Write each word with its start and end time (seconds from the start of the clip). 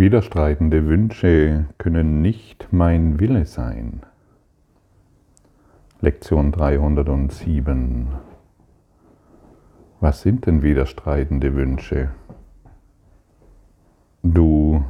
Widerstreitende 0.00 0.86
Wünsche 0.86 1.66
können 1.76 2.22
nicht 2.22 2.68
mein 2.70 3.20
Wille 3.20 3.44
sein. 3.44 4.00
Lektion 6.00 6.52
307. 6.52 8.08
Was 10.00 10.22
sind 10.22 10.46
denn 10.46 10.62
widerstreitende 10.62 11.54
Wünsche? 11.54 12.12
Du 14.22 14.82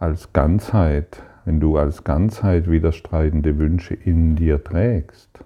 als 0.00 0.32
Ganzheit, 0.32 1.22
wenn 1.44 1.60
du 1.60 1.76
als 1.76 2.02
Ganzheit 2.02 2.68
widerstreitende 2.68 3.58
Wünsche 3.58 3.94
in 3.94 4.34
dir 4.34 4.64
trägst, 4.64 5.44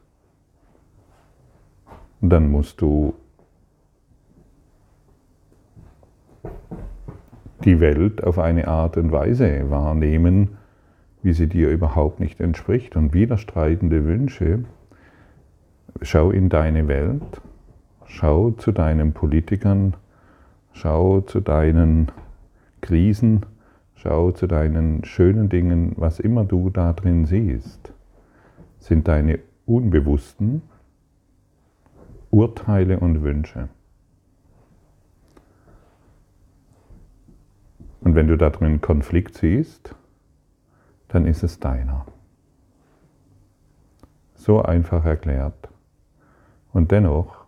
dann 2.22 2.50
musst 2.50 2.80
du 2.80 3.12
die 7.64 7.80
Welt 7.80 8.22
auf 8.22 8.38
eine 8.38 8.68
Art 8.68 8.96
und 8.96 9.12
Weise 9.12 9.70
wahrnehmen, 9.70 10.56
wie 11.22 11.32
sie 11.32 11.48
dir 11.48 11.70
überhaupt 11.70 12.20
nicht 12.20 12.40
entspricht. 12.40 12.96
Und 12.96 13.14
widerstreitende 13.14 14.04
Wünsche, 14.04 14.64
schau 16.02 16.30
in 16.30 16.48
deine 16.48 16.88
Welt, 16.88 17.40
schau 18.06 18.50
zu 18.50 18.72
deinen 18.72 19.12
Politikern, 19.12 19.94
schau 20.72 21.20
zu 21.22 21.40
deinen 21.40 22.10
Krisen, 22.80 23.46
schau 23.94 24.32
zu 24.32 24.46
deinen 24.46 25.04
schönen 25.04 25.48
Dingen, 25.48 25.92
was 25.96 26.20
immer 26.20 26.44
du 26.44 26.68
da 26.68 26.92
drin 26.92 27.24
siehst, 27.24 27.92
sind 28.78 29.08
deine 29.08 29.38
unbewussten 29.64 30.62
Urteile 32.30 32.98
und 32.98 33.22
Wünsche. 33.22 33.68
Und 38.14 38.18
wenn 38.18 38.28
du 38.28 38.36
da 38.36 38.50
drin 38.50 38.80
Konflikt 38.80 39.34
siehst, 39.34 39.92
dann 41.08 41.26
ist 41.26 41.42
es 41.42 41.58
deiner. 41.58 42.06
So 44.36 44.62
einfach 44.62 45.04
erklärt. 45.04 45.68
Und 46.72 46.92
dennoch 46.92 47.44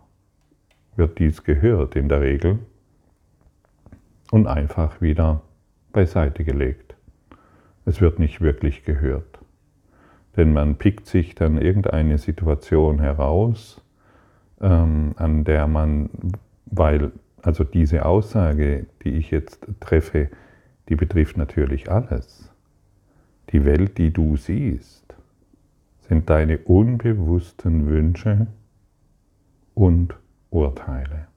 wird 0.97 1.19
dies 1.19 1.45
gehört 1.45 1.95
in 1.95 2.09
der 2.09 2.19
Regel 2.19 2.59
und 4.31 4.47
einfach 4.47 4.99
wieder 4.99 5.41
beiseite 5.93 6.43
gelegt. 6.43 6.97
Es 7.85 8.01
wird 8.01 8.19
nicht 8.19 8.41
wirklich 8.41 8.83
gehört. 8.83 9.39
Denn 10.35 10.51
man 10.51 10.75
pickt 10.75 11.07
sich 11.07 11.33
dann 11.33 11.61
irgendeine 11.61 12.17
Situation 12.17 12.99
heraus, 12.99 13.81
ähm, 14.59 15.13
an 15.15 15.45
der 15.45 15.65
man, 15.67 16.09
weil, 16.65 17.13
also 17.41 17.63
diese 17.63 18.03
Aussage, 18.03 18.87
die 19.05 19.11
ich 19.11 19.31
jetzt 19.31 19.65
treffe, 19.79 20.29
die 20.89 20.95
betrifft 20.95 21.37
natürlich 21.37 21.91
alles. 21.91 22.51
Die 23.51 23.65
Welt, 23.65 23.97
die 23.97 24.11
du 24.11 24.37
siehst, 24.37 25.15
sind 26.07 26.29
deine 26.29 26.59
unbewussten 26.59 27.87
Wünsche 27.87 28.47
und 29.73 30.15
Urteile. 30.49 31.27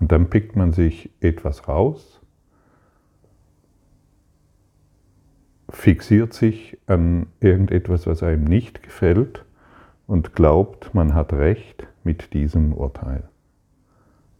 Und 0.00 0.12
dann 0.12 0.30
pickt 0.30 0.56
man 0.56 0.72
sich 0.72 1.10
etwas 1.20 1.68
raus, 1.68 2.20
fixiert 5.70 6.32
sich 6.32 6.78
an 6.86 7.26
irgendetwas, 7.40 8.06
was 8.06 8.22
einem 8.22 8.44
nicht 8.44 8.82
gefällt 8.82 9.44
und 10.06 10.34
glaubt, 10.34 10.94
man 10.94 11.14
hat 11.14 11.32
recht 11.32 11.86
mit 12.04 12.32
diesem 12.32 12.72
Urteil. 12.72 13.28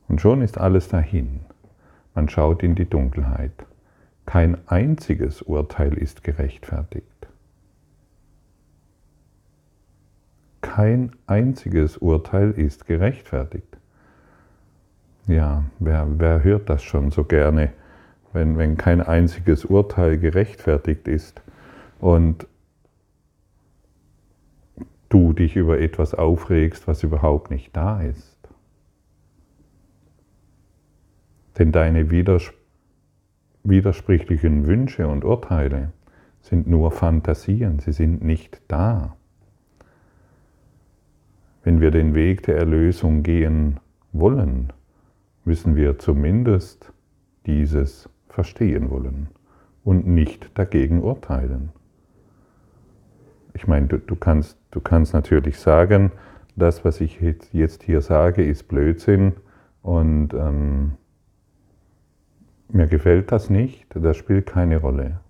Und 0.09 0.21
schon 0.21 0.43
ist 0.43 0.59
alles 0.59 0.89
dahin. 0.89 1.41
Man 2.15 2.29
schaut 2.29 2.63
in 2.63 2.75
die 2.75 2.89
Dunkelheit. 2.89 3.68
Kein 4.29 4.59
einziges 4.69 5.41
Urteil 5.41 5.97
ist 5.97 6.23
gerechtfertigt. 6.23 7.29
Kein 10.61 11.13
einziges 11.27 11.97
Urteil 11.97 12.51
ist 12.51 12.85
gerechtfertigt. 12.85 13.79
Ja, 15.29 15.65
wer, 15.79 16.07
wer 16.19 16.45
hört 16.45 16.69
das 16.69 16.83
schon 16.83 17.11
so 17.11 17.25
gerne, 17.25 17.73
wenn, 18.35 18.59
wenn 18.59 18.77
kein 18.77 19.01
einziges 19.01 19.65
Urteil 19.65 20.19
gerechtfertigt 20.19 21.09
ist 21.09 21.41
und 21.99 22.47
du 25.09 25.33
dich 25.33 25.57
über 25.57 25.81
etwas 25.81 26.13
aufregst, 26.13 26.87
was 26.87 27.03
überhaupt 27.03 27.51
nicht 27.51 27.75
da 27.75 28.03
ist? 28.03 28.37
Denn 31.59 31.73
deine 31.73 32.11
Widersprüche 32.11 32.58
widersprüchlichen 33.69 34.67
Wünsche 34.67 35.09
und 35.09 35.25
Urteile 35.25 35.93
sind 36.41 36.67
nur 36.67 36.91
Fantasien, 36.91 37.79
sie 37.81 37.93
sind 37.93 38.23
nicht 38.23 38.63
da. 38.69 39.17
Wenn 41.63 41.81
wir 41.81 41.91
den 41.91 42.15
Weg 42.15 42.43
der 42.45 42.57
Erlösung 42.57 43.23
gehen 43.23 43.81
wollen, 44.13 44.73
müssen 45.45 45.77
wir 45.77 45.99
zumindest 45.99 46.93
dieses 47.47 48.09
verstehen 48.29 48.91
wollen 48.91 49.29
und 49.85 50.07
nicht 50.07 50.51
dagegen 50.55 51.03
urteilen. 51.03 51.71
Ich 53.55 53.67
meine, 53.67 53.87
du, 53.89 53.99
du, 53.99 54.15
kannst, 54.15 54.59
du 54.71 54.81
kannst 54.81 55.15
natürlich 55.15 55.59
sagen, 55.59 56.13
das, 56.55 56.85
was 56.85 57.01
ich 57.01 57.21
jetzt 57.53 57.83
hier 57.83 58.01
sage, 58.01 58.45
ist 58.45 58.69
Blödsinn 58.69 59.33
und 59.83 60.35
ähm, 60.35 60.98
mir 62.69 62.87
gefällt 62.87 63.33
das 63.33 63.51
nicht, 63.51 63.87
das 63.95 64.17
spielt 64.17 64.47
keine 64.47 64.79
Rolle. 64.79 65.21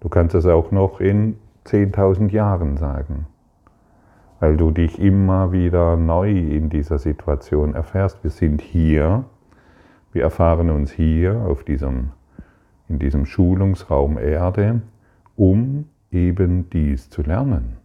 Du 0.00 0.08
kannst 0.08 0.34
es 0.34 0.46
auch 0.46 0.70
noch 0.70 1.00
in 1.00 1.38
10.000 1.66 2.30
Jahren 2.30 2.76
sagen, 2.76 3.26
weil 4.38 4.56
du 4.56 4.70
dich 4.70 4.98
immer 4.98 5.52
wieder 5.52 5.96
neu 5.96 6.30
in 6.30 6.68
dieser 6.68 6.98
Situation 6.98 7.74
erfährst. 7.74 8.22
Wir 8.22 8.30
sind 8.30 8.60
hier, 8.60 9.24
wir 10.12 10.22
erfahren 10.22 10.70
uns 10.70 10.92
hier 10.92 11.40
auf 11.46 11.64
diesem, 11.64 12.10
in 12.88 12.98
diesem 12.98 13.24
Schulungsraum 13.24 14.18
Erde, 14.18 14.82
um 15.36 15.86
eben 16.10 16.68
dies 16.68 17.08
zu 17.08 17.22
lernen. 17.22 17.78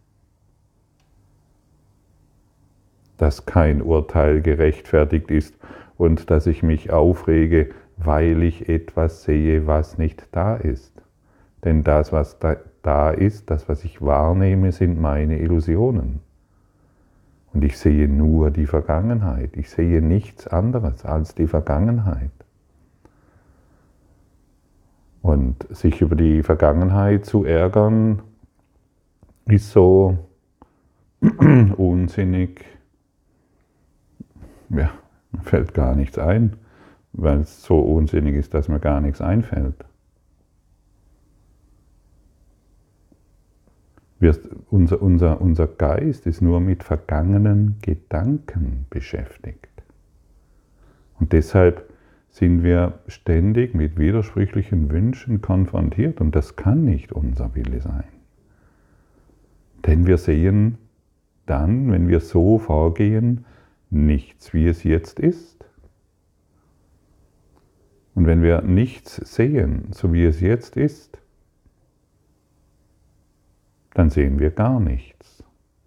Dass 3.17 3.45
kein 3.45 3.81
Urteil 3.81 4.41
gerechtfertigt 4.41 5.31
ist 5.31 5.57
und 5.97 6.29
dass 6.29 6.47
ich 6.47 6.63
mich 6.63 6.91
aufrege, 6.91 7.69
weil 8.03 8.43
ich 8.43 8.69
etwas 8.69 9.23
sehe, 9.23 9.67
was 9.67 9.97
nicht 9.97 10.27
da 10.31 10.55
ist. 10.55 10.93
Denn 11.63 11.83
das, 11.83 12.13
was 12.13 12.39
da, 12.39 12.55
da 12.81 13.11
ist, 13.11 13.49
das, 13.49 13.67
was 13.67 13.83
ich 13.83 14.01
wahrnehme, 14.01 14.71
sind 14.71 14.99
meine 14.99 15.39
Illusionen. 15.39 16.21
Und 17.53 17.63
ich 17.63 17.77
sehe 17.77 18.07
nur 18.07 18.51
die 18.51 18.67
Vergangenheit. 18.67 19.57
Ich 19.57 19.69
sehe 19.69 20.01
nichts 20.01 20.47
anderes 20.47 21.03
als 21.03 21.35
die 21.35 21.47
Vergangenheit. 21.47 22.31
Und 25.21 25.67
sich 25.69 25.99
über 25.99 26.15
die 26.15 26.43
Vergangenheit 26.43 27.25
zu 27.25 27.43
ärgern, 27.43 28.21
ist 29.45 29.71
so 29.71 30.17
unsinnig. 31.75 32.63
Ja, 34.69 34.91
fällt 35.43 35.73
gar 35.73 35.95
nichts 35.95 36.17
ein 36.17 36.55
weil 37.13 37.39
es 37.39 37.63
so 37.63 37.79
unsinnig 37.79 38.35
ist, 38.35 38.53
dass 38.53 38.69
mir 38.69 38.79
gar 38.79 39.01
nichts 39.01 39.21
einfällt. 39.21 39.85
Unser, 44.69 45.01
unser, 45.01 45.41
unser 45.41 45.67
Geist 45.67 46.27
ist 46.27 46.41
nur 46.41 46.59
mit 46.59 46.83
vergangenen 46.83 47.77
Gedanken 47.81 48.85
beschäftigt. 48.89 49.69
Und 51.19 51.31
deshalb 51.31 51.89
sind 52.29 52.63
wir 52.63 52.99
ständig 53.07 53.73
mit 53.73 53.97
widersprüchlichen 53.97 54.91
Wünschen 54.91 55.41
konfrontiert 55.41 56.21
und 56.21 56.35
das 56.35 56.55
kann 56.55 56.83
nicht 56.83 57.11
unser 57.11 57.55
Wille 57.55 57.81
sein. 57.81 58.03
Denn 59.85 60.05
wir 60.05 60.17
sehen 60.17 60.77
dann, 61.45 61.91
wenn 61.91 62.07
wir 62.07 62.19
so 62.19 62.59
vorgehen, 62.59 63.45
nichts, 63.89 64.53
wie 64.53 64.67
es 64.67 64.83
jetzt 64.83 65.19
ist. 65.19 65.58
Und 68.19 68.25
wenn 68.25 68.43
wir 68.43 68.63
nichts 68.63 69.15
sehen, 69.15 69.93
so 69.93 70.11
wie 70.11 70.25
es 70.25 70.41
jetzt 70.41 70.75
ist, 70.75 71.17
dann 73.93 74.09
sehen 74.09 74.39
wir 74.39 74.51
gar 74.51 74.81
nichts, 74.81 75.41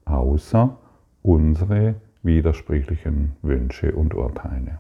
außer 0.07 0.79
unsere 1.21 1.97
widersprüchlichen 2.23 3.33
Wünsche 3.43 3.95
und 3.95 4.15
Urteile. 4.15 4.79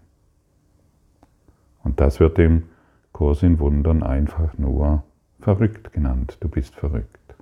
Und 1.84 2.00
das 2.00 2.20
wird 2.20 2.38
im 2.38 2.70
Kurs 3.12 3.43
in 3.43 3.58
Wundern 3.58 4.02
einfach 4.02 4.56
nur 4.56 5.05
verrückt 5.38 5.93
genannt. 5.93 6.38
Du 6.40 6.48
bist 6.48 6.75
verrückt. 6.75 7.34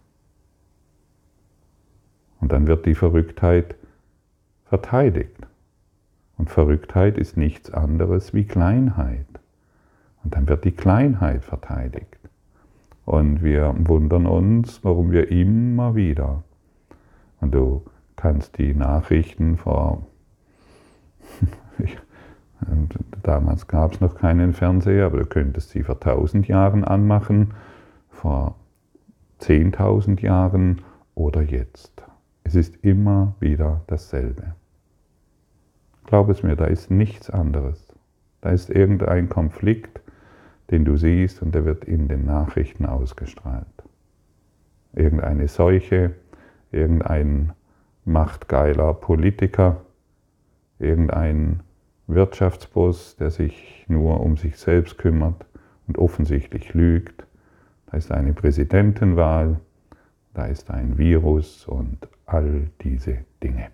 Und 2.41 2.51
dann 2.51 2.67
wird 2.67 2.85
die 2.85 2.97
Verrücktheit 2.97 3.77
verteidigt. 4.65 5.47
Und 6.37 6.51
Verrücktheit 6.51 7.17
ist 7.17 7.37
nichts 7.37 7.71
anderes 7.71 8.35
wie 8.35 8.45
Kleinheit. 8.45 9.40
Und 10.23 10.35
dann 10.35 10.49
wird 10.49 10.65
die 10.65 10.73
Kleinheit 10.73 11.45
verteidigt. 11.45 12.19
Und 13.05 13.43
wir 13.43 13.75
wundern 13.79 14.27
uns, 14.27 14.85
warum 14.85 15.11
wir 15.11 15.31
immer 15.31 15.95
wieder, 15.95 16.43
und 17.41 17.55
du 17.55 17.83
kannst 18.17 18.59
die 18.59 18.75
Nachrichten 18.75 19.57
vor, 19.57 20.07
damals 23.23 23.67
gab 23.67 23.95
es 23.95 24.01
noch 24.01 24.15
keinen 24.15 24.53
Fernseher, 24.53 25.07
aber 25.07 25.19
du 25.19 25.27
könntest 25.27 25.71
sie 25.71 25.83
vor 25.83 25.99
tausend 26.01 26.49
Jahren 26.49 26.85
anmachen, 26.85 27.55
vor 28.11 28.57
zehntausend 29.39 30.21
Jahren 30.21 30.83
oder 31.15 31.43
jetzt. 31.43 32.05
Es 32.45 32.55
ist 32.55 32.77
immer 32.85 33.35
wieder 33.41 33.81
dasselbe. 33.87 34.55
Glaub 36.07 36.29
es 36.29 36.43
mir, 36.43 36.57
da 36.57 36.67
ist 36.67 36.91
nichts 36.91 37.31
anderes. 37.31 37.87
Da 38.41 38.51
ist 38.51 38.71
irgendein 38.71 39.29
Konflikt, 39.29 40.01
den 40.71 40.85
du 40.85 40.97
siehst 40.97 41.43
und 41.43 41.55
der 41.55 41.65
wird 41.65 41.85
in 41.85 42.09
den 42.09 42.25
Nachrichten 42.25 42.87
ausgestrahlt. 42.87 43.67
Irgendeine 44.93 45.49
Seuche, 45.49 46.15
irgendein 46.73 47.53
machtgeiler 48.05 48.95
Politiker, 48.95 49.83
irgendein 50.79 51.61
Wirtschaftsboss, 52.07 53.17
der 53.17 53.31
sich 53.31 53.85
nur 53.89 54.21
um 54.21 54.37
sich 54.37 54.57
selbst 54.57 54.99
kümmert 54.99 55.45
und 55.87 55.99
offensichtlich 55.99 56.75
lügt. 56.75 57.27
Da 57.87 57.97
ist 57.97 58.11
eine 58.11 58.33
Präsidentenwahl, 58.33 59.61
da 60.35 60.47
ist 60.47 60.71
ein 60.71 60.99
Virus 60.99 61.67
und 61.67 62.09
all 62.27 62.71
diese 62.83 63.19
Dinge. 63.43 63.69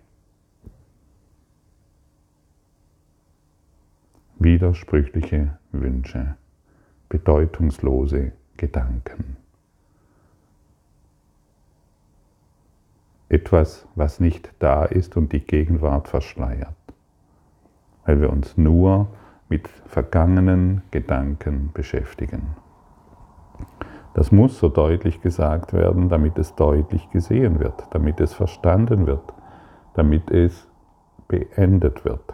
Widersprüchliche 4.39 5.57
Wünsche, 5.71 6.35
bedeutungslose 7.09 8.31
Gedanken. 8.57 9.37
Etwas, 13.29 13.87
was 13.95 14.19
nicht 14.19 14.53
da 14.59 14.85
ist 14.85 15.17
und 15.17 15.33
die 15.33 15.41
Gegenwart 15.41 16.07
verschleiert, 16.07 16.75
weil 18.05 18.21
wir 18.21 18.29
uns 18.31 18.57
nur 18.57 19.07
mit 19.49 19.67
vergangenen 19.67 20.81
Gedanken 20.91 21.71
beschäftigen. 21.73 22.55
Das 24.13 24.31
muss 24.31 24.57
so 24.57 24.69
deutlich 24.69 25.21
gesagt 25.21 25.73
werden, 25.73 26.09
damit 26.09 26.39
es 26.39 26.55
deutlich 26.55 27.09
gesehen 27.11 27.59
wird, 27.59 27.83
damit 27.91 28.19
es 28.19 28.33
verstanden 28.33 29.05
wird, 29.05 29.33
damit 29.93 30.31
es 30.31 30.67
beendet 31.27 32.03
wird. 32.03 32.33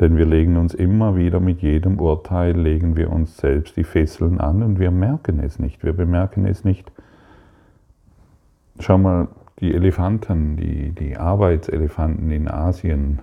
Denn 0.00 0.16
wir 0.16 0.26
legen 0.26 0.56
uns 0.56 0.74
immer 0.74 1.16
wieder 1.16 1.40
mit 1.40 1.60
jedem 1.60 1.98
Urteil, 1.98 2.56
legen 2.56 2.96
wir 2.96 3.10
uns 3.10 3.36
selbst 3.36 3.76
die 3.76 3.84
Fesseln 3.84 4.40
an 4.40 4.62
und 4.62 4.78
wir 4.78 4.90
merken 4.90 5.40
es 5.40 5.58
nicht, 5.58 5.82
wir 5.82 5.92
bemerken 5.92 6.46
es 6.46 6.64
nicht. 6.64 6.92
Schau 8.78 8.98
mal, 8.98 9.28
die 9.58 9.74
Elefanten, 9.74 10.56
die, 10.56 10.92
die 10.92 11.16
Arbeitselefanten 11.16 12.30
in 12.30 12.48
Asien. 12.48 13.20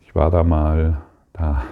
Ich 0.00 0.14
war 0.14 0.30
da 0.30 0.42
mal, 0.42 1.02
da 1.34 1.64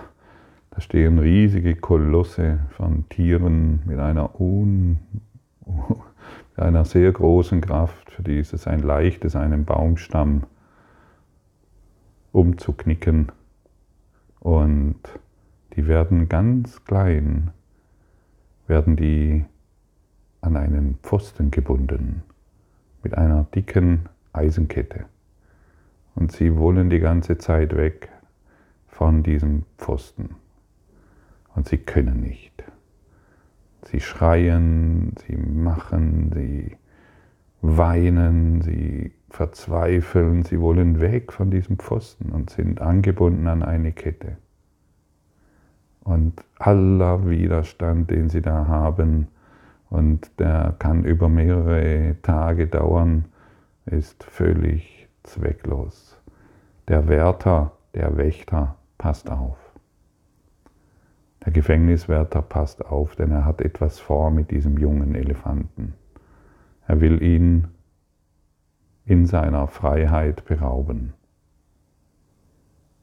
da 0.74 0.80
stehen 0.80 1.20
riesige 1.20 1.76
Kolosse 1.76 2.58
von 2.70 3.08
Tieren 3.08 3.82
mit 3.84 4.00
einer, 4.00 4.40
un, 4.40 4.98
mit 5.64 6.58
einer 6.58 6.84
sehr 6.84 7.12
großen 7.12 7.60
Kraft, 7.60 8.10
für 8.10 8.24
die 8.24 8.38
ist 8.38 8.52
es 8.52 8.66
ein 8.66 8.80
leichtes, 8.80 9.36
einen 9.36 9.64
Baumstamm 9.64 10.42
umzuknicken. 12.32 13.30
Und 14.44 15.00
die 15.74 15.86
werden 15.86 16.28
ganz 16.28 16.84
klein, 16.84 17.50
werden 18.66 18.94
die 18.94 19.46
an 20.42 20.58
einen 20.58 20.98
Pfosten 21.02 21.50
gebunden 21.50 22.22
mit 23.02 23.16
einer 23.16 23.44
dicken 23.54 24.10
Eisenkette. 24.34 25.06
Und 26.14 26.30
sie 26.32 26.58
wollen 26.58 26.90
die 26.90 27.00
ganze 27.00 27.38
Zeit 27.38 27.74
weg 27.74 28.10
von 28.86 29.22
diesem 29.22 29.64
Pfosten 29.78 30.36
und 31.54 31.66
sie 31.66 31.78
können 31.78 32.20
nicht. 32.20 32.64
Sie 33.86 34.00
schreien, 34.00 35.14
sie 35.26 35.36
machen, 35.36 36.30
sie 36.34 36.76
weinen, 37.62 38.60
sie 38.60 39.12
verzweifeln, 39.34 40.44
sie 40.44 40.60
wollen 40.60 41.00
weg 41.00 41.32
von 41.32 41.50
diesem 41.50 41.76
Pfosten 41.76 42.30
und 42.30 42.50
sind 42.50 42.80
angebunden 42.80 43.48
an 43.48 43.62
eine 43.62 43.92
Kette. 43.92 44.36
Und 46.04 46.44
aller 46.58 47.28
Widerstand, 47.28 48.10
den 48.10 48.28
sie 48.28 48.42
da 48.42 48.66
haben, 48.68 49.28
und 49.90 50.38
der 50.38 50.74
kann 50.78 51.04
über 51.04 51.28
mehrere 51.28 52.16
Tage 52.22 52.66
dauern, 52.66 53.26
ist 53.86 54.24
völlig 54.24 55.08
zwecklos. 55.24 56.20
Der 56.88 57.08
Wärter, 57.08 57.72
der 57.94 58.16
Wächter 58.16 58.76
passt 58.98 59.30
auf. 59.30 59.58
Der 61.44 61.52
Gefängniswärter 61.52 62.42
passt 62.42 62.84
auf, 62.86 63.16
denn 63.16 63.30
er 63.30 63.44
hat 63.44 63.60
etwas 63.60 63.98
vor 63.98 64.30
mit 64.30 64.50
diesem 64.50 64.78
jungen 64.78 65.14
Elefanten. 65.14 65.94
Er 66.86 67.00
will 67.00 67.22
ihn 67.22 67.68
in 69.06 69.26
seiner 69.26 69.68
Freiheit 69.68 70.44
berauben. 70.44 71.12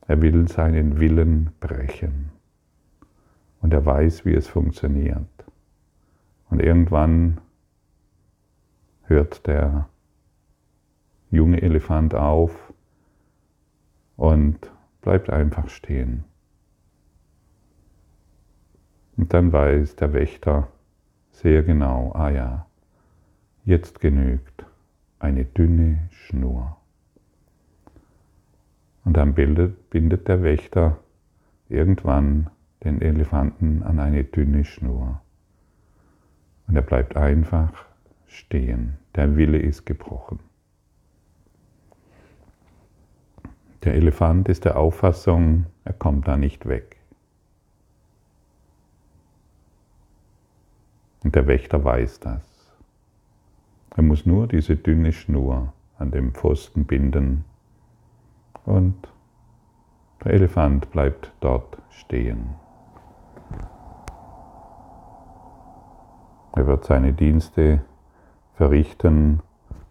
Er 0.07 0.21
will 0.21 0.47
seinen 0.47 0.99
Willen 0.99 1.51
brechen. 1.59 2.31
Und 3.61 3.73
er 3.73 3.85
weiß, 3.85 4.25
wie 4.25 4.33
es 4.33 4.47
funktioniert. 4.47 5.27
Und 6.49 6.61
irgendwann 6.61 7.39
hört 9.03 9.45
der 9.45 9.87
junge 11.29 11.61
Elefant 11.61 12.15
auf 12.15 12.73
und 14.17 14.71
bleibt 15.01 15.29
einfach 15.29 15.69
stehen. 15.69 16.23
Und 19.17 19.33
dann 19.33 19.53
weiß 19.53 19.95
der 19.95 20.13
Wächter 20.13 20.67
sehr 21.29 21.63
genau, 21.63 22.11
ah 22.13 22.29
ja, 22.29 22.65
jetzt 23.63 23.99
genügt 23.99 24.65
eine 25.21 25.45
dünne 25.45 26.09
Schnur. 26.11 26.77
Und 29.03 29.17
dann 29.17 29.33
bildet, 29.33 29.89
bindet 29.89 30.27
der 30.27 30.43
Wächter 30.43 30.97
irgendwann 31.69 32.49
den 32.83 33.01
Elefanten 33.01 33.83
an 33.83 33.99
eine 33.99 34.23
dünne 34.23 34.65
Schnur. 34.65 35.21
Und 36.67 36.75
er 36.75 36.81
bleibt 36.81 37.15
einfach 37.15 37.85
stehen. 38.27 38.97
Der 39.15 39.35
Wille 39.35 39.59
ist 39.59 39.85
gebrochen. 39.85 40.39
Der 43.83 43.95
Elefant 43.95 44.47
ist 44.47 44.65
der 44.65 44.77
Auffassung, 44.77 45.65
er 45.83 45.93
kommt 45.93 46.27
da 46.27 46.37
nicht 46.37 46.67
weg. 46.67 46.97
Und 51.23 51.35
der 51.35 51.47
Wächter 51.47 51.83
weiß 51.83 52.19
das. 52.19 52.50
Er 53.95 54.03
muss 54.03 54.25
nur 54.25 54.47
diese 54.47 54.77
dünne 54.77 55.11
Schnur 55.11 55.73
an 55.97 56.11
dem 56.11 56.33
Pfosten 56.33 56.85
binden 56.85 57.43
und 58.65 58.95
der 60.23 60.33
Elefant 60.33 60.91
bleibt 60.91 61.33
dort 61.41 61.77
stehen. 61.89 62.55
Er 66.53 66.67
wird 66.67 66.85
seine 66.85 67.13
Dienste 67.13 67.83
verrichten, 68.53 69.41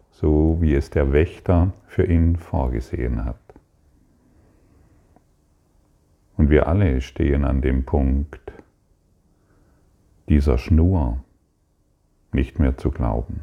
so 0.09 0.57
wie 0.61 0.73
es 0.73 0.89
der 0.89 1.11
Wächter 1.11 1.71
für 1.87 2.05
ihn 2.05 2.35
vorgesehen 2.35 3.25
hat. 3.25 3.35
Und 6.37 6.49
wir 6.49 6.67
alle 6.67 7.01
stehen 7.01 7.45
an 7.45 7.61
dem 7.61 7.85
Punkt, 7.85 8.51
dieser 10.29 10.57
Schnur 10.57 11.23
nicht 12.31 12.57
mehr 12.57 12.77
zu 12.77 12.89
glauben, 12.89 13.41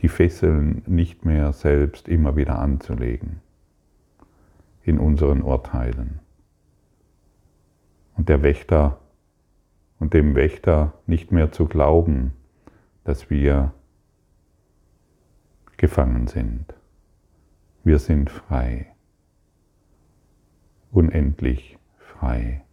die 0.00 0.08
Fesseln 0.08 0.82
nicht 0.86 1.24
mehr 1.24 1.52
selbst 1.52 2.08
immer 2.08 2.36
wieder 2.36 2.58
anzulegen 2.58 3.40
in 4.82 4.98
unseren 4.98 5.42
Urteilen. 5.42 6.20
Und 8.16 8.28
der 8.28 8.42
Wächter 8.42 8.98
und 9.98 10.14
dem 10.14 10.34
Wächter 10.34 10.94
nicht 11.06 11.32
mehr 11.32 11.52
zu 11.52 11.66
glauben, 11.66 12.32
dass 13.04 13.30
wir 13.30 13.72
gefangen 15.76 16.26
sind. 16.26 16.74
Wir 17.84 17.98
sind 17.98 18.30
frei, 18.30 18.86
unendlich 20.90 21.78
frei. 21.98 22.64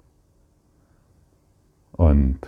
Und 1.94 2.40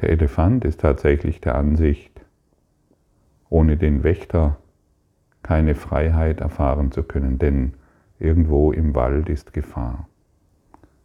Der 0.00 0.10
Elefant 0.10 0.64
ist 0.64 0.80
tatsächlich 0.80 1.40
der 1.40 1.54
Ansicht, 1.54 2.24
ohne 3.48 3.76
den 3.76 4.02
Wächter 4.02 4.58
keine 5.42 5.74
Freiheit 5.74 6.40
erfahren 6.40 6.90
zu 6.90 7.02
können, 7.02 7.38
denn 7.38 7.74
irgendwo 8.18 8.72
im 8.72 8.94
Wald 8.94 9.28
ist 9.28 9.52
Gefahr. 9.52 10.08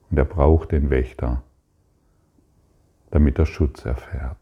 Und 0.09 0.17
er 0.17 0.25
braucht 0.25 0.71
den 0.71 0.89
Wächter, 0.89 1.43
damit 3.11 3.37
er 3.37 3.45
Schutz 3.45 3.85
erfährt. 3.85 4.37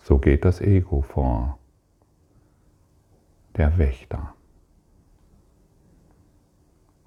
So 0.00 0.18
geht 0.18 0.44
das 0.44 0.60
Ego 0.60 1.00
vor. 1.00 1.58
Der 3.56 3.78
Wächter. 3.78 4.34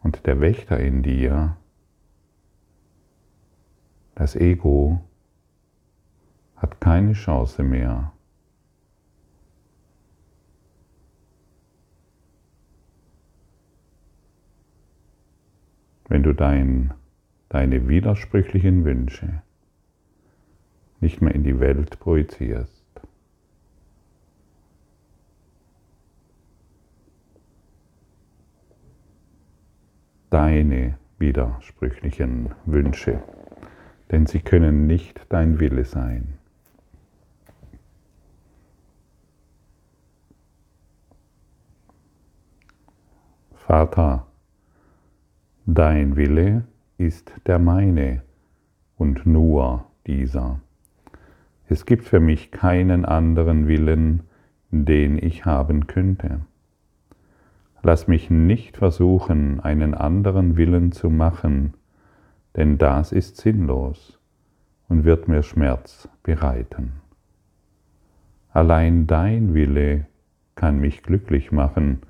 Und 0.01 0.25
der 0.25 0.39
Wächter 0.39 0.79
in 0.79 1.03
dir, 1.03 1.57
das 4.17 4.35
Ego, 4.35 4.99
hat 6.55 6.81
keine 6.81 7.13
Chance 7.13 7.61
mehr. 7.61 8.13
Wenn 16.07 16.23
du 16.23 16.33
dein, 16.33 16.95
deine 17.49 17.87
widersprüchlichen 17.87 18.85
Wünsche 18.85 19.43
nicht 20.99 21.21
mehr 21.21 21.35
in 21.35 21.43
die 21.43 21.59
Welt 21.59 21.99
projizierst. 21.99 22.83
Deine 30.31 30.97
widersprüchlichen 31.19 32.55
Wünsche, 32.65 33.21
denn 34.11 34.25
sie 34.25 34.39
können 34.39 34.87
nicht 34.87 35.25
dein 35.29 35.59
Wille 35.59 35.85
sein. 35.85 36.37
Vater, 43.53 44.25
dein 45.65 46.15
Wille 46.15 46.63
ist 46.97 47.33
der 47.45 47.59
meine 47.59 48.21
und 48.97 49.25
nur 49.25 49.85
dieser. 50.05 50.61
Es 51.67 51.85
gibt 51.85 52.05
für 52.05 52.21
mich 52.21 52.51
keinen 52.51 53.03
anderen 53.03 53.67
Willen, 53.67 54.23
den 54.71 55.21
ich 55.21 55.45
haben 55.45 55.87
könnte. 55.87 56.41
Lass 57.83 58.07
mich 58.07 58.29
nicht 58.29 58.77
versuchen, 58.77 59.59
einen 59.59 59.93
anderen 59.93 60.55
Willen 60.55 60.93
zu 60.93 61.09
machen, 61.09 61.73
denn 62.57 62.77
das 62.77 63.13
ist 63.13 63.37
sinnlos 63.37 64.19
und 64.89 65.05
wird 65.05 65.27
mir 65.27 65.43
Schmerz 65.43 66.09
bereiten. 66.23 66.93
Allein 68.51 69.07
dein 69.07 69.53
Wille 69.53 70.07
kann 70.55 70.79
mich 70.79 71.03
glücklich 71.03 71.51
machen, 71.51 72.01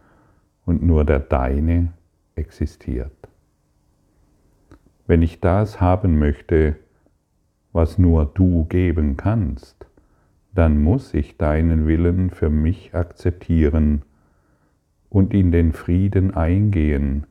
und 0.68 0.84
nur 0.84 1.06
der 1.06 1.20
deine 1.20 1.94
existiert. 2.36 3.30
Wenn 5.08 5.22
ich 5.22 5.40
das 5.40 5.80
haben 5.80 6.20
möchte, 6.20 6.76
was 7.72 7.98
nur 7.98 8.26
du 8.26 8.66
geben 8.66 9.16
kannst, 9.16 9.88
dann 10.54 10.84
muss 10.84 11.14
ich 11.14 11.38
deinen 11.38 11.88
Willen 11.88 12.32
für 12.32 12.50
mich 12.50 12.94
akzeptieren 12.94 14.02
und 15.10 15.34
in 15.34 15.52
den 15.52 15.72
Frieden 15.72 16.36
eingehen, 16.36 17.28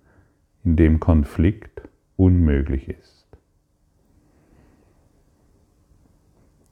in 0.65 0.77
dem 0.77 0.99
Konflikt 0.99 1.86
unmöglich 2.17 2.89
ist. 2.89 3.27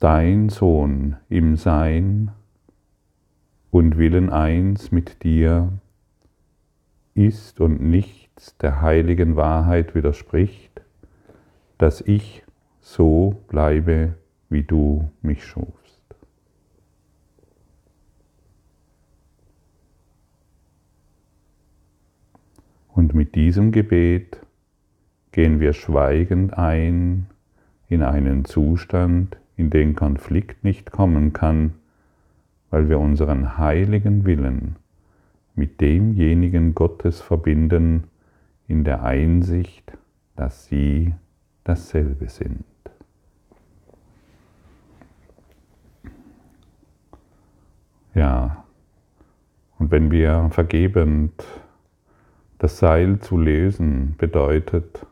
Dein 0.00 0.48
Sohn 0.48 1.16
im 1.28 1.56
Sein 1.56 2.32
und 3.70 3.96
Willen 3.96 4.30
eins 4.30 4.92
mit 4.92 5.22
dir 5.22 5.72
ist 7.14 7.60
und 7.60 7.80
nichts 7.80 8.56
der 8.58 8.80
heiligen 8.80 9.36
Wahrheit 9.36 9.94
widerspricht, 9.94 10.82
dass 11.78 12.00
ich 12.00 12.44
so 12.80 13.42
bleibe, 13.48 14.14
wie 14.48 14.62
du 14.62 15.10
mich 15.22 15.44
schufst. 15.44 16.02
Und 22.88 23.14
mit 23.14 23.34
diesem 23.34 23.72
Gebet 23.72 24.43
gehen 25.34 25.58
wir 25.58 25.72
schweigend 25.72 26.56
ein 26.56 27.26
in 27.88 28.04
einen 28.04 28.44
Zustand, 28.44 29.36
in 29.56 29.68
den 29.68 29.96
Konflikt 29.96 30.62
nicht 30.62 30.92
kommen 30.92 31.32
kann, 31.32 31.74
weil 32.70 32.88
wir 32.88 33.00
unseren 33.00 33.58
heiligen 33.58 34.24
Willen 34.26 34.76
mit 35.56 35.80
demjenigen 35.80 36.76
Gottes 36.76 37.20
verbinden 37.20 38.04
in 38.68 38.84
der 38.84 39.02
Einsicht, 39.02 39.98
dass 40.36 40.66
sie 40.66 41.14
dasselbe 41.64 42.28
sind. 42.28 42.64
Ja, 48.14 48.64
und 49.80 49.90
wenn 49.90 50.12
wir 50.12 50.48
vergebend 50.52 51.44
das 52.58 52.78
Seil 52.78 53.18
zu 53.18 53.36
lösen, 53.36 54.14
bedeutet, 54.16 55.04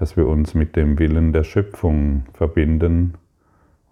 dass 0.00 0.16
wir 0.16 0.26
uns 0.26 0.54
mit 0.54 0.76
dem 0.76 0.98
Willen 0.98 1.34
der 1.34 1.44
Schöpfung 1.44 2.24
verbinden 2.32 3.18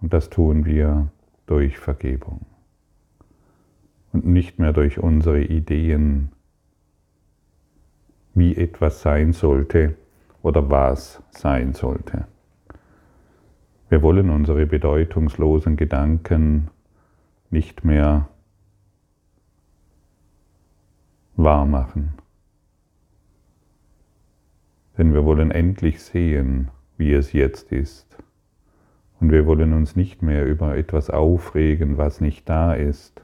und 0.01 0.15
das 0.15 0.31
tun 0.31 0.65
wir 0.65 1.11
durch 1.45 1.79
Vergebung 1.79 2.47
und 4.15 4.25
nicht 4.25 4.59
mehr 4.59 4.73
durch 4.73 4.99
unsere 4.99 5.43
Ideen, 5.43 6.33
wie 8.33 8.57
etwas 8.57 9.03
sein 9.03 9.35
sollte 9.35 9.97
oder 10.43 10.71
was 10.71 11.23
sein 11.31 11.75
sollte. 11.75 12.27
Wir 13.91 14.01
wollen 14.01 14.31
unsere 14.31 14.65
bedeutungslosen 14.65 15.77
Gedanken 15.77 16.71
nicht 17.51 17.85
mehr 17.85 18.31
wahr 21.37 21.67
machen. 21.67 22.15
Denn 24.99 25.15
wir 25.15 25.25
wollen 25.25 25.53
endlich 25.53 26.03
sehen, 26.03 26.69
wie 26.97 27.13
es 27.13 27.33
jetzt 27.33 27.73
ist. 27.73 28.19
Und 29.21 29.31
wir 29.31 29.47
wollen 29.47 29.73
uns 29.73 29.97
nicht 29.97 30.23
mehr 30.23 30.45
über 30.45 30.77
etwas 30.77 31.09
aufregen, 31.09 31.97
was 31.97 32.21
nicht 32.21 32.49
da 32.49 32.75
ist. 32.75 33.23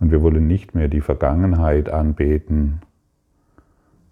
Und 0.00 0.10
wir 0.10 0.22
wollen 0.22 0.46
nicht 0.46 0.74
mehr 0.74 0.88
die 0.88 1.00
Vergangenheit 1.00 1.88
anbeten 1.88 2.80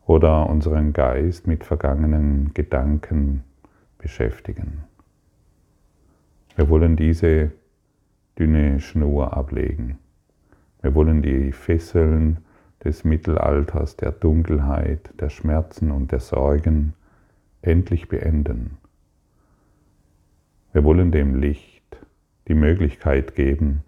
oder 0.07 0.49
unseren 0.49 0.92
Geist 0.92 1.47
mit 1.47 1.64
vergangenen 1.64 2.52
Gedanken 2.54 3.45
beschäftigen. 3.99 4.85
Wir 6.57 6.68
wollen 6.68 6.97
diese 6.97 7.52
dünne 8.38 8.80
Schnur 8.80 9.37
ablegen. 9.37 9.99
Wir 10.83 10.95
wollen 10.95 11.23
die 11.23 11.52
Fesseln 11.52 12.38
des 12.85 13.04
Mittelalters, 13.04 13.97
der 13.97 14.12
Dunkelheit, 14.12 15.11
der 15.20 15.30
Schmerzen 15.30 15.90
und 15.90 16.12
der 16.12 16.20
Sorgen 16.20 16.94
endlich 17.62 18.08
beenden. 18.08 18.78
Wir 20.73 20.85
wollen 20.85 21.11
dem 21.11 21.35
Licht 21.35 21.99
die 22.47 22.54
Möglichkeit 22.54 23.35
geben, 23.35 23.82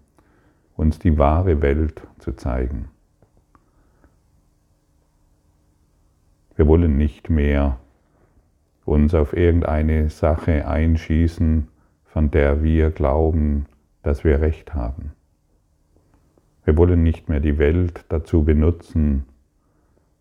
uns 0.75 0.99
die 0.99 1.17
wahre 1.17 1.61
Welt 1.61 2.01
zu 2.19 2.33
zeigen. 2.33 2.89
Wir 6.55 6.67
wollen 6.67 6.97
nicht 6.97 7.29
mehr 7.29 7.79
uns 8.85 9.13
auf 9.13 9.33
irgendeine 9.33 10.09
Sache 10.09 10.67
einschießen, 10.67 11.67
von 12.05 12.29
der 12.29 12.61
wir 12.61 12.91
glauben, 12.91 13.67
dass 14.03 14.23
wir 14.23 14.41
recht 14.41 14.73
haben. 14.73 15.13
Wir 16.63 16.77
wollen 16.77 17.01
nicht 17.03 17.27
mehr 17.27 17.39
die 17.39 17.57
Welt 17.57 18.05
dazu 18.09 18.43
benutzen, 18.43 19.25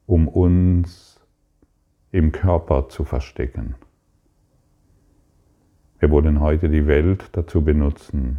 um 0.06 0.26
uns 0.26 1.20
im 2.12 2.32
Körper 2.32 2.88
zu 2.88 3.04
verstecken. 3.04 3.74
Wir 5.98 6.10
wollen 6.10 6.40
heute 6.40 6.70
die 6.70 6.86
Welt 6.86 7.28
dazu 7.32 7.62
benutzen, 7.62 8.38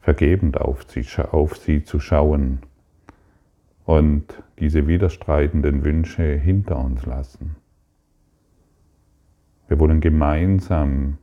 vergebend 0.00 0.58
auf 0.58 0.84
sie, 0.84 1.04
auf 1.22 1.56
sie 1.58 1.84
zu 1.84 2.00
schauen 2.00 2.60
und 3.84 4.42
diese 4.58 4.86
widerstreitenden 4.86 5.84
Wünsche 5.84 6.22
hinter 6.22 6.78
uns 6.78 7.04
lassen. 7.04 7.56
Wir 9.68 9.78
wollen 9.78 10.00
gemeinsam 10.00 11.18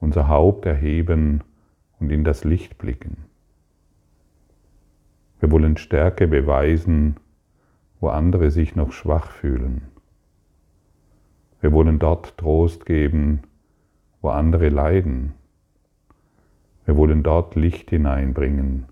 unser 0.00 0.28
Haupt 0.28 0.64
erheben 0.66 1.44
und 2.00 2.10
in 2.10 2.24
das 2.24 2.44
Licht 2.44 2.78
blicken. 2.78 3.31
Wir 5.42 5.50
wollen 5.50 5.76
Stärke 5.76 6.28
beweisen, 6.28 7.16
wo 7.98 8.10
andere 8.10 8.52
sich 8.52 8.76
noch 8.76 8.92
schwach 8.92 9.32
fühlen. 9.32 9.88
Wir 11.60 11.72
wollen 11.72 11.98
dort 11.98 12.38
Trost 12.38 12.86
geben, 12.86 13.40
wo 14.20 14.28
andere 14.28 14.68
leiden. 14.68 15.32
Wir 16.84 16.96
wollen 16.96 17.24
dort 17.24 17.56
Licht 17.56 17.90
hineinbringen, 17.90 18.86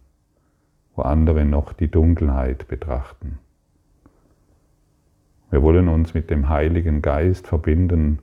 wo 0.97 1.03
andere 1.03 1.45
noch 1.45 1.73
die 1.73 1.89
Dunkelheit 1.89 2.67
betrachten. 2.67 3.39
Wir 5.53 5.63
wollen 5.63 5.87
uns 5.87 6.15
mit 6.15 6.31
dem 6.31 6.49
Heiligen 6.49 7.01
Geist 7.01 7.47
verbinden, 7.47 8.19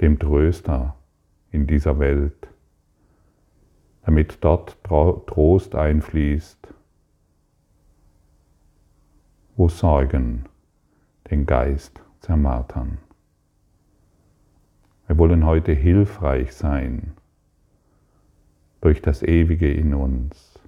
dem 0.00 0.20
Tröster 0.20 0.94
in 1.50 1.66
dieser 1.66 1.98
Welt, 1.98 2.46
damit 4.02 4.38
dort 4.40 4.82
Trost 4.84 5.74
einfließt, 5.74 6.74
wo 9.56 9.68
Sorgen 9.68 10.44
den 11.30 11.46
Geist 11.46 12.02
zermartern. 12.20 12.98
Wir 15.06 15.18
wollen 15.18 15.46
heute 15.46 15.72
hilfreich 15.72 16.52
sein 16.52 17.12
durch 18.80 19.00
das 19.02 19.22
Ewige 19.22 19.72
in 19.72 19.94
uns. 19.94 20.58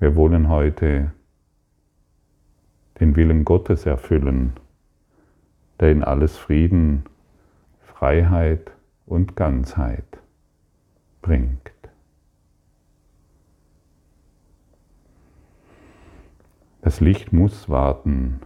Wir 0.00 0.16
wollen 0.16 0.48
heute 0.48 1.12
den 3.00 3.16
Willen 3.16 3.44
Gottes 3.44 3.86
erfüllen, 3.86 4.52
der 5.80 5.92
in 5.92 6.04
alles 6.04 6.36
Frieden, 6.36 7.04
Freiheit 7.80 8.72
und 9.06 9.34
Ganzheit 9.36 10.04
bringt. 11.28 11.70
Das 16.80 17.00
Licht 17.00 17.34
muss 17.34 17.68
warten, 17.68 18.40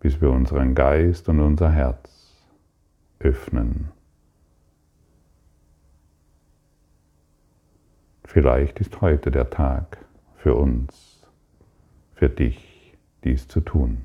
bis 0.00 0.20
wir 0.20 0.30
unseren 0.30 0.74
Geist 0.74 1.26
und 1.30 1.40
unser 1.40 1.70
Herz 1.70 2.44
öffnen. 3.18 3.92
Vielleicht 8.24 8.78
ist 8.78 9.00
heute 9.00 9.30
der 9.30 9.48
Tag 9.48 9.96
für 10.34 10.54
uns, 10.54 11.26
für 12.12 12.28
dich, 12.28 12.94
dies 13.24 13.48
zu 13.48 13.62
tun. 13.62 14.04